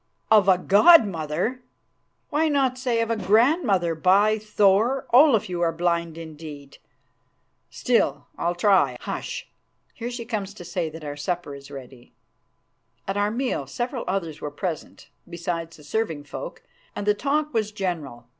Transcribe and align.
"Of 0.31 0.47
a 0.47 0.57
god 0.57 1.05
mother! 1.05 1.61
Why 2.31 2.47
not 2.47 2.75
say 2.79 3.01
of 3.01 3.11
a 3.11 3.15
grandmother? 3.15 3.93
By 3.93 4.39
Thor! 4.39 5.05
Olaf, 5.13 5.47
you 5.47 5.61
are 5.61 5.71
blind 5.71 6.17
indeed. 6.17 6.79
Still, 7.69 8.25
I'll 8.35 8.55
try. 8.55 8.97
Hush! 9.01 9.47
here 9.93 10.09
she 10.09 10.25
comes 10.25 10.55
to 10.55 10.65
say 10.65 10.89
that 10.89 11.03
our 11.03 11.15
supper 11.15 11.53
is 11.53 11.69
ready." 11.69 12.13
At 13.07 13.15
our 13.15 13.29
meal 13.29 13.67
several 13.67 14.03
others 14.07 14.41
were 14.41 14.49
present, 14.49 15.07
besides 15.29 15.77
the 15.77 15.83
serving 15.83 16.23
folk, 16.23 16.63
and 16.95 17.05
the 17.05 17.13
talk 17.13 17.53
was 17.53 17.71
general. 17.71 18.25